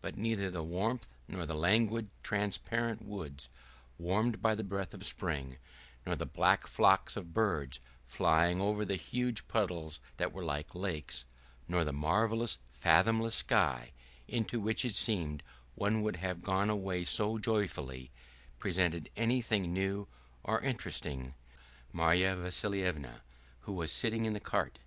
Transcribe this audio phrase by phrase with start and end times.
[0.00, 3.48] But neither the warmth nor the languid transparent woods,
[3.98, 5.58] warmed by the breath of spring,
[6.06, 11.24] nor the black flocks of birds flying over the huge puddles that were like lakes,
[11.66, 13.90] nor the marvelous fathomless sky,
[14.28, 15.42] into which it seemed
[15.74, 18.12] one would have gone away so joyfully,
[18.60, 20.06] presented anything new
[20.44, 21.34] or interesting to
[21.92, 23.22] Marya Vassilyevna
[23.62, 24.78] who was sitting in the cart.